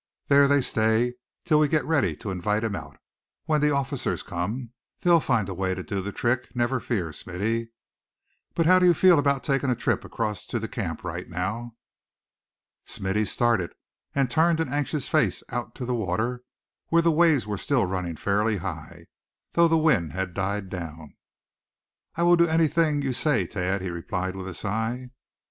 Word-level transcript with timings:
There 0.29 0.47
they 0.47 0.61
stay 0.61 1.13
till 1.45 1.59
we 1.59 1.67
get 1.67 1.85
ready 1.85 2.15
to 2.15 2.31
invite 2.31 2.63
'em 2.63 2.75
out. 2.75 2.97
When 3.45 3.61
the 3.61 3.69
officers 3.69 4.23
come, 4.23 4.71
they'll 5.01 5.19
find 5.19 5.47
a 5.47 5.53
way 5.53 5.75
to 5.75 5.83
do 5.83 6.01
the 6.01 6.11
trick, 6.11 6.55
never 6.55 6.79
fear, 6.79 7.13
Smithy. 7.13 7.69
But 8.55 8.65
how 8.65 8.79
do 8.79 8.87
you 8.87 8.95
feel 8.95 9.19
about 9.19 9.43
taking 9.43 9.69
a 9.69 9.75
trip 9.75 10.03
across 10.03 10.43
to 10.47 10.57
the 10.57 10.67
camp 10.67 11.03
right 11.03 11.29
now?" 11.29 11.75
Smithy 12.83 13.25
started, 13.25 13.75
and 14.15 14.27
turned 14.31 14.59
an 14.59 14.73
anxious 14.73 15.07
face 15.07 15.43
out 15.49 15.75
to 15.75 15.85
the 15.85 15.93
water, 15.93 16.41
where 16.87 17.03
the 17.03 17.11
waves 17.11 17.45
were 17.45 17.59
still 17.59 17.85
running 17.85 18.15
fairly 18.15 18.57
high, 18.57 19.05
though 19.51 19.67
the 19.67 19.77
wind 19.77 20.13
had 20.13 20.33
died 20.33 20.69
down. 20.69 21.15
"I'm 22.15 22.25
willing 22.25 22.39
to 22.39 22.43
do 22.45 22.49
anything 22.49 23.03
you 23.03 23.13
say, 23.13 23.45
Thad," 23.45 23.83
he 23.83 23.91
replied, 23.91 24.35
with 24.35 24.47
a 24.47 24.55
sigh. 24.55 25.11